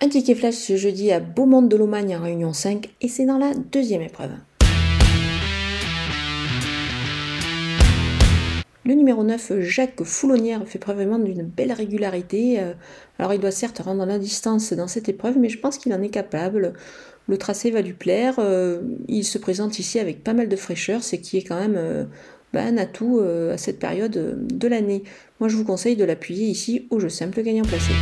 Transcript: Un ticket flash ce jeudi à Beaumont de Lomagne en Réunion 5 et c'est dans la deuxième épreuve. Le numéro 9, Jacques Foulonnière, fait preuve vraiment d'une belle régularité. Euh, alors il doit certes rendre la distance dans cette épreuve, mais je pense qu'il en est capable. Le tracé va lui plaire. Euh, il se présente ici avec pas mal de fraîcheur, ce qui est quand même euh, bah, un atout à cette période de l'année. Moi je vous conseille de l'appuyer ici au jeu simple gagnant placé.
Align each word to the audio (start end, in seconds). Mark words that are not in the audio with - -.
Un 0.00 0.08
ticket 0.08 0.36
flash 0.36 0.54
ce 0.54 0.76
jeudi 0.76 1.10
à 1.10 1.18
Beaumont 1.18 1.60
de 1.60 1.76
Lomagne 1.76 2.16
en 2.16 2.22
Réunion 2.22 2.52
5 2.52 2.88
et 3.00 3.08
c'est 3.08 3.26
dans 3.26 3.36
la 3.36 3.52
deuxième 3.52 4.00
épreuve. 4.00 4.30
Le 8.84 8.94
numéro 8.94 9.24
9, 9.24 9.58
Jacques 9.58 10.04
Foulonnière, 10.04 10.62
fait 10.66 10.78
preuve 10.78 10.98
vraiment 10.98 11.18
d'une 11.18 11.42
belle 11.42 11.72
régularité. 11.72 12.60
Euh, 12.60 12.74
alors 13.18 13.34
il 13.34 13.40
doit 13.40 13.50
certes 13.50 13.80
rendre 13.80 14.06
la 14.06 14.20
distance 14.20 14.72
dans 14.72 14.86
cette 14.86 15.08
épreuve, 15.08 15.36
mais 15.36 15.48
je 15.48 15.58
pense 15.58 15.78
qu'il 15.78 15.92
en 15.92 16.00
est 16.00 16.10
capable. 16.10 16.74
Le 17.26 17.36
tracé 17.36 17.72
va 17.72 17.82
lui 17.82 17.92
plaire. 17.92 18.36
Euh, 18.38 18.80
il 19.08 19.24
se 19.24 19.36
présente 19.36 19.80
ici 19.80 19.98
avec 19.98 20.22
pas 20.22 20.32
mal 20.32 20.48
de 20.48 20.56
fraîcheur, 20.56 21.02
ce 21.02 21.16
qui 21.16 21.38
est 21.38 21.42
quand 21.42 21.58
même 21.58 21.76
euh, 21.76 22.04
bah, 22.52 22.62
un 22.62 22.76
atout 22.78 23.20
à 23.20 23.58
cette 23.58 23.80
période 23.80 24.46
de 24.46 24.68
l'année. 24.68 25.02
Moi 25.40 25.48
je 25.48 25.56
vous 25.56 25.64
conseille 25.64 25.96
de 25.96 26.04
l'appuyer 26.04 26.46
ici 26.46 26.86
au 26.90 27.00
jeu 27.00 27.08
simple 27.08 27.42
gagnant 27.42 27.64
placé. 27.64 27.92